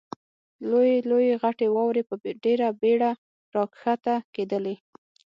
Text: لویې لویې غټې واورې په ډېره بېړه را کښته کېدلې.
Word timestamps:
لویې 0.69 0.95
لویې 1.09 1.35
غټې 1.41 1.67
واورې 1.71 2.03
په 2.09 2.13
ډېره 2.43 2.67
بېړه 2.81 3.11
را 3.53 3.63
کښته 3.73 4.15
کېدلې. 4.35 4.75